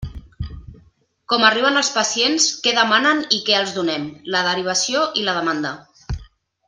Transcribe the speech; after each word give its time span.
Com 1.33 1.43
arriben 1.49 1.77
els 1.81 1.91
pacients, 1.97 2.47
què 2.67 2.73
demanen 2.77 3.21
i 3.39 3.43
què 3.51 3.59
els 3.59 3.75
donem: 3.77 4.09
la 4.37 4.43
derivació 4.49 5.05
i 5.23 5.27
la 5.29 5.37
demanda. 5.41 5.77